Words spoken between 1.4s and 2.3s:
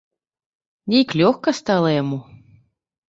стала яму.